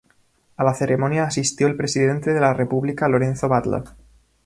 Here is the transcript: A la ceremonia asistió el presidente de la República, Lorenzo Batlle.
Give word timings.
A 0.57 0.63
la 0.63 0.73
ceremonia 0.73 1.25
asistió 1.25 1.67
el 1.67 1.75
presidente 1.75 2.33
de 2.33 2.39
la 2.39 2.55
República, 2.55 3.07
Lorenzo 3.07 3.47
Batlle. 3.47 3.83